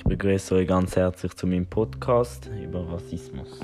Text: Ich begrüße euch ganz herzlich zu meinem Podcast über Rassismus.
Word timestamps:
Ich 0.00 0.04
begrüße 0.04 0.54
euch 0.54 0.66
ganz 0.66 0.96
herzlich 0.96 1.34
zu 1.34 1.46
meinem 1.46 1.66
Podcast 1.66 2.48
über 2.58 2.90
Rassismus. 2.90 3.60